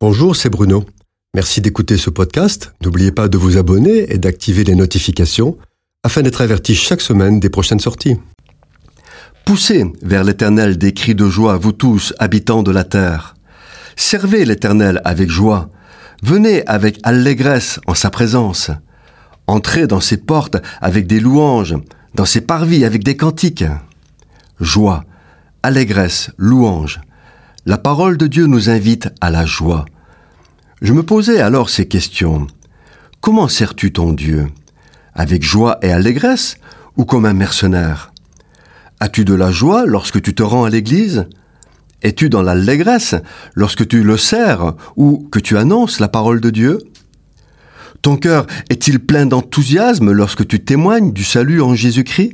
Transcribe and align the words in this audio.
Bonjour, 0.00 0.36
c'est 0.36 0.48
Bruno. 0.48 0.84
Merci 1.34 1.60
d'écouter 1.60 1.96
ce 1.96 2.08
podcast. 2.08 2.72
N'oubliez 2.84 3.10
pas 3.10 3.26
de 3.26 3.36
vous 3.36 3.56
abonner 3.56 4.12
et 4.12 4.18
d'activer 4.18 4.62
les 4.62 4.76
notifications 4.76 5.58
afin 6.04 6.22
d'être 6.22 6.40
averti 6.40 6.76
chaque 6.76 7.00
semaine 7.00 7.40
des 7.40 7.50
prochaines 7.50 7.80
sorties. 7.80 8.16
Poussez 9.44 9.92
vers 10.00 10.22
l'Éternel 10.22 10.78
des 10.78 10.94
cris 10.94 11.16
de 11.16 11.28
joie, 11.28 11.56
vous 11.56 11.72
tous, 11.72 12.14
habitants 12.20 12.62
de 12.62 12.70
la 12.70 12.84
terre. 12.84 13.34
Servez 13.96 14.44
l'Éternel 14.44 15.02
avec 15.04 15.30
joie. 15.30 15.68
Venez 16.22 16.64
avec 16.68 17.00
allégresse 17.02 17.80
en 17.88 17.94
sa 17.94 18.10
présence. 18.10 18.70
Entrez 19.48 19.88
dans 19.88 20.00
ses 20.00 20.18
portes 20.18 20.58
avec 20.80 21.08
des 21.08 21.18
louanges, 21.18 21.74
dans 22.14 22.24
ses 22.24 22.42
parvis 22.42 22.84
avec 22.84 23.02
des 23.02 23.16
cantiques. 23.16 23.64
Joie, 24.60 25.02
allégresse, 25.64 26.30
louange. 26.38 27.00
La 27.68 27.76
parole 27.76 28.16
de 28.16 28.26
Dieu 28.26 28.46
nous 28.46 28.70
invite 28.70 29.10
à 29.20 29.28
la 29.30 29.44
joie. 29.44 29.84
Je 30.80 30.94
me 30.94 31.02
posais 31.02 31.42
alors 31.42 31.68
ces 31.68 31.86
questions. 31.86 32.46
Comment 33.20 33.46
sers-tu 33.46 33.92
ton 33.92 34.14
Dieu? 34.14 34.46
Avec 35.12 35.42
joie 35.42 35.76
et 35.82 35.92
allégresse 35.92 36.56
ou 36.96 37.04
comme 37.04 37.26
un 37.26 37.34
mercenaire? 37.34 38.14
As-tu 39.00 39.26
de 39.26 39.34
la 39.34 39.50
joie 39.50 39.84
lorsque 39.84 40.22
tu 40.22 40.34
te 40.34 40.42
rends 40.42 40.64
à 40.64 40.70
l'église? 40.70 41.26
Es-tu 42.00 42.30
dans 42.30 42.40
l'allégresse 42.40 43.16
lorsque 43.54 43.86
tu 43.86 44.02
le 44.02 44.16
sers 44.16 44.72
ou 44.96 45.28
que 45.30 45.38
tu 45.38 45.58
annonces 45.58 46.00
la 46.00 46.08
parole 46.08 46.40
de 46.40 46.48
Dieu? 46.48 46.78
Ton 48.00 48.16
cœur 48.16 48.46
est-il 48.70 48.98
plein 48.98 49.26
d'enthousiasme 49.26 50.10
lorsque 50.10 50.48
tu 50.48 50.64
témoignes 50.64 51.12
du 51.12 51.22
salut 51.22 51.60
en 51.60 51.74
Jésus-Christ? 51.74 52.32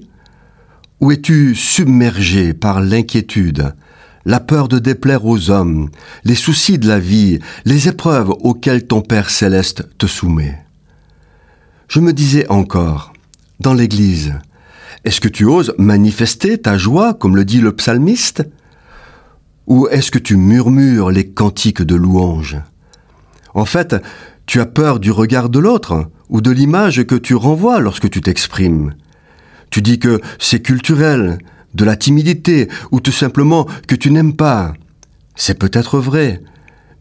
Ou 1.01 1.11
es-tu 1.11 1.57
submergé 1.57 2.55
par 2.55 2.81
l'inquiétude? 2.81 3.75
La 4.25 4.41
peur 4.41 4.69
de 4.69 4.79
déplaire 4.79 5.25
aux 5.25 5.51
hommes, 5.51 5.91
les 6.25 6.35
soucis 6.35 6.79
de 6.79 6.89
la 6.89 6.99
vie, 6.99 7.39
les 7.65 7.89
épreuves 7.89 8.31
auxquelles 8.41 8.87
ton 8.87 9.03
Père 9.03 9.31
céleste 9.31 9.89
te 9.99 10.07
soumet. 10.07 10.59
Je 11.89 12.01
me 12.01 12.13
disais 12.13 12.49
encore, 12.49 13.13
dans 13.61 13.75
l'Église, 13.75 14.35
est-ce 15.05 15.21
que 15.21 15.29
tu 15.29 15.45
oses 15.45 15.75
manifester 15.79 16.59
ta 16.59 16.79
joie 16.79 17.15
comme 17.15 17.37
le 17.37 17.45
dit 17.45 17.61
le 17.61 17.77
psalmiste? 17.77 18.43
Ou 19.67 19.89
est-ce 19.89 20.11
que 20.11 20.19
tu 20.19 20.37
murmures 20.37 21.11
les 21.11 21.29
cantiques 21.29 21.83
de 21.83 21.95
louange? 21.95 22.57
En 23.55 23.65
fait, 23.65 23.97
tu 24.47 24.61
as 24.61 24.67
peur 24.67 25.01
du 25.01 25.11
regard 25.11 25.49
de 25.49 25.59
l'autre 25.59 26.11
ou 26.29 26.41
de 26.41 26.51
l'image 26.51 27.05
que 27.05 27.15
tu 27.15 27.35
renvoies 27.35 27.81
lorsque 27.81 28.11
tu 28.11 28.21
t'exprimes. 28.21 28.95
Tu 29.71 29.83
dis 29.83 29.99
que 29.99 30.21
c'est 30.39 30.61
culturel, 30.61 31.39
de 31.75 31.85
la 31.85 31.97
timidité, 31.97 32.69
ou 32.91 33.01
tout 33.01 33.13
simplement 33.13 33.67
que 33.87 33.95
tu 33.95 34.11
n'aimes 34.11 34.37
pas. 34.37 34.75
C'est 35.37 35.59
peut-être 35.59 35.99
vrai, 35.99 36.43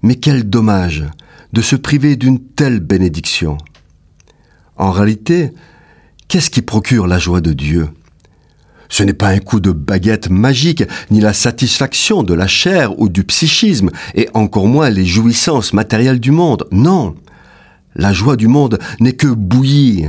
mais 0.01 0.15
quel 0.15 0.49
dommage 0.49 1.05
de 1.53 1.61
se 1.61 1.75
priver 1.75 2.15
d'une 2.15 2.39
telle 2.39 2.79
bénédiction. 2.79 3.57
En 4.75 4.91
réalité, 4.91 5.51
qu'est-ce 6.27 6.49
qui 6.49 6.63
procure 6.63 7.07
la 7.07 7.19
joie 7.19 7.41
de 7.41 7.53
Dieu? 7.53 7.89
Ce 8.89 9.03
n'est 9.03 9.13
pas 9.13 9.29
un 9.29 9.39
coup 9.39 9.59
de 9.59 9.71
baguette 9.71 10.29
magique, 10.29 10.83
ni 11.09 11.19
la 11.19 11.33
satisfaction 11.33 12.23
de 12.23 12.33
la 12.33 12.47
chair 12.47 12.99
ou 12.99 13.09
du 13.09 13.23
psychisme, 13.23 13.89
et 14.15 14.29
encore 14.33 14.67
moins 14.67 14.89
les 14.89 15.05
jouissances 15.05 15.73
matérielles 15.73 16.19
du 16.19 16.31
monde. 16.31 16.67
Non, 16.71 17.15
la 17.95 18.13
joie 18.13 18.35
du 18.35 18.47
monde 18.47 18.79
n'est 18.99 19.13
que 19.13 19.27
bouillie, 19.27 20.07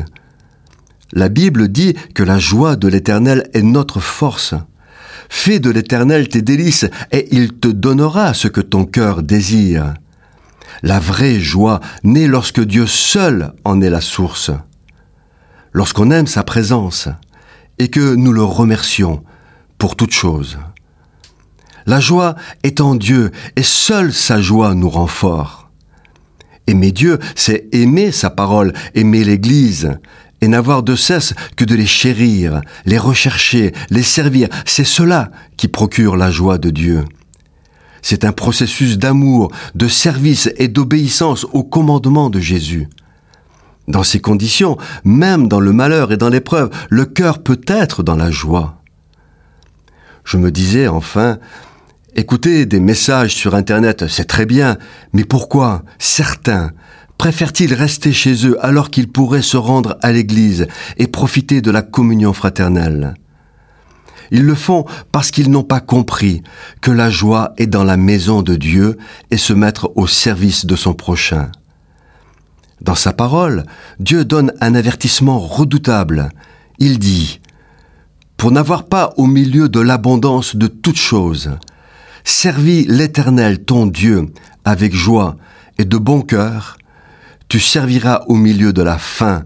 la 1.14 1.28
Bible 1.28 1.68
dit 1.68 1.94
que 2.14 2.22
la 2.22 2.38
joie 2.38 2.76
de 2.76 2.88
l'Éternel 2.88 3.48
est 3.54 3.62
notre 3.62 4.00
force. 4.00 4.54
Fais 5.28 5.60
de 5.60 5.70
l'Éternel 5.70 6.28
tes 6.28 6.42
délices, 6.42 6.86
et 7.12 7.28
il 7.30 7.54
te 7.54 7.68
donnera 7.68 8.34
ce 8.34 8.48
que 8.48 8.60
ton 8.60 8.84
cœur 8.84 9.22
désire. 9.22 9.94
La 10.82 10.98
vraie 10.98 11.40
joie 11.40 11.80
naît 12.02 12.26
lorsque 12.26 12.60
Dieu 12.60 12.86
seul 12.86 13.52
en 13.64 13.80
est 13.80 13.90
la 13.90 14.00
source. 14.00 14.50
Lorsqu'on 15.72 16.10
aime 16.10 16.26
sa 16.26 16.42
présence, 16.42 17.08
et 17.78 17.88
que 17.88 18.14
nous 18.14 18.32
le 18.32 18.44
remercions 18.44 19.22
pour 19.78 19.96
toute 19.96 20.12
chose. 20.12 20.58
La 21.86 22.00
joie 22.00 22.34
est 22.62 22.80
en 22.80 22.96
Dieu, 22.96 23.30
et 23.56 23.62
seule 23.62 24.12
sa 24.12 24.40
joie 24.40 24.74
nous 24.74 24.90
rend 24.90 25.06
forts. 25.06 25.70
Aimer 26.66 26.92
Dieu, 26.92 27.18
c'est 27.34 27.68
aimer 27.72 28.10
sa 28.10 28.30
parole, 28.30 28.72
aimer 28.94 29.22
l'Église, 29.22 29.98
et 30.44 30.48
n'avoir 30.48 30.82
de 30.82 30.94
cesse 30.94 31.32
que 31.56 31.64
de 31.64 31.74
les 31.74 31.86
chérir, 31.86 32.60
les 32.84 32.98
rechercher, 32.98 33.72
les 33.88 34.02
servir. 34.02 34.48
C'est 34.66 34.84
cela 34.84 35.30
qui 35.56 35.68
procure 35.68 36.16
la 36.16 36.30
joie 36.30 36.58
de 36.58 36.68
Dieu. 36.68 37.04
C'est 38.02 38.24
un 38.24 38.32
processus 38.32 38.98
d'amour, 38.98 39.50
de 39.74 39.88
service 39.88 40.50
et 40.58 40.68
d'obéissance 40.68 41.46
au 41.54 41.64
commandement 41.64 42.28
de 42.28 42.40
Jésus. 42.40 42.90
Dans 43.88 44.02
ces 44.02 44.20
conditions, 44.20 44.76
même 45.02 45.48
dans 45.48 45.60
le 45.60 45.72
malheur 45.72 46.12
et 46.12 46.18
dans 46.18 46.28
l'épreuve, 46.28 46.68
le 46.90 47.06
cœur 47.06 47.42
peut 47.42 47.60
être 47.66 48.02
dans 48.02 48.16
la 48.16 48.30
joie. 48.30 48.82
Je 50.24 50.36
me 50.36 50.50
disais 50.50 50.88
enfin, 50.88 51.38
écouter 52.16 52.66
des 52.66 52.80
messages 52.80 53.34
sur 53.34 53.54
Internet, 53.54 54.08
c'est 54.08 54.26
très 54.26 54.44
bien, 54.44 54.76
mais 55.14 55.24
pourquoi? 55.24 55.84
Certains 55.98 56.72
préfèrent-ils 57.24 57.72
rester 57.72 58.12
chez 58.12 58.46
eux 58.46 58.62
alors 58.62 58.90
qu'ils 58.90 59.10
pourraient 59.10 59.40
se 59.40 59.56
rendre 59.56 59.96
à 60.02 60.12
l'église 60.12 60.66
et 60.98 61.06
profiter 61.06 61.62
de 61.62 61.70
la 61.70 61.80
communion 61.80 62.34
fraternelle? 62.34 63.14
Ils 64.30 64.44
le 64.44 64.54
font 64.54 64.84
parce 65.10 65.30
qu'ils 65.30 65.50
n'ont 65.50 65.62
pas 65.62 65.80
compris 65.80 66.42
que 66.82 66.90
la 66.90 67.08
joie 67.08 67.54
est 67.56 67.66
dans 67.66 67.82
la 67.82 67.96
maison 67.96 68.42
de 68.42 68.56
Dieu 68.56 68.98
et 69.30 69.38
se 69.38 69.54
mettre 69.54 69.90
au 69.96 70.06
service 70.06 70.66
de 70.66 70.76
son 70.76 70.92
prochain. 70.92 71.50
Dans 72.82 72.94
sa 72.94 73.14
parole, 73.14 73.64
Dieu 74.00 74.26
donne 74.26 74.52
un 74.60 74.74
avertissement 74.74 75.38
redoutable. 75.38 76.28
Il 76.78 76.98
dit, 76.98 77.40
Pour 78.36 78.50
n'avoir 78.50 78.84
pas 78.84 79.14
au 79.16 79.24
milieu 79.26 79.70
de 79.70 79.80
l'abondance 79.80 80.56
de 80.56 80.66
toutes 80.66 80.98
choses, 80.98 81.52
servis 82.22 82.84
l'Éternel 82.84 83.64
ton 83.64 83.86
Dieu 83.86 84.26
avec 84.66 84.94
joie 84.94 85.38
et 85.78 85.86
de 85.86 85.96
bon 85.96 86.20
cœur, 86.20 86.76
tu 87.54 87.60
serviras 87.60 88.24
au 88.26 88.34
milieu 88.34 88.72
de 88.72 88.82
la 88.82 88.98
faim, 88.98 89.44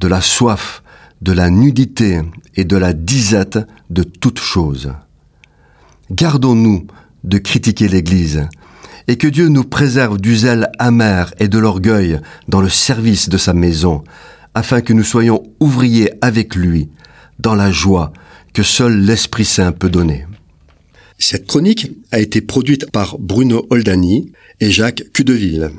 de 0.00 0.06
la 0.06 0.20
soif, 0.20 0.84
de 1.20 1.32
la 1.32 1.50
nudité 1.50 2.20
et 2.54 2.64
de 2.64 2.76
la 2.76 2.92
disette 2.92 3.58
de 3.90 4.04
toutes 4.04 4.38
choses. 4.38 4.92
Gardons-nous 6.12 6.86
de 7.24 7.38
critiquer 7.38 7.88
l'Église, 7.88 8.46
et 9.08 9.16
que 9.16 9.26
Dieu 9.26 9.48
nous 9.48 9.64
préserve 9.64 10.20
du 10.20 10.36
zèle 10.36 10.70
amer 10.78 11.34
et 11.40 11.48
de 11.48 11.58
l'orgueil 11.58 12.20
dans 12.46 12.60
le 12.60 12.68
service 12.68 13.28
de 13.28 13.36
sa 13.36 13.52
maison, 13.52 14.04
afin 14.54 14.80
que 14.80 14.92
nous 14.92 15.02
soyons 15.02 15.42
ouvriers 15.58 16.12
avec 16.20 16.54
lui, 16.54 16.88
dans 17.40 17.56
la 17.56 17.72
joie 17.72 18.12
que 18.54 18.62
seul 18.62 18.96
l'Esprit 19.00 19.44
Saint 19.44 19.72
peut 19.72 19.90
donner. 19.90 20.24
Cette 21.18 21.48
chronique 21.48 21.90
a 22.12 22.20
été 22.20 22.42
produite 22.42 22.92
par 22.92 23.18
Bruno 23.18 23.66
Oldani 23.70 24.30
et 24.60 24.70
Jacques 24.70 25.02
Cudeville. 25.12 25.72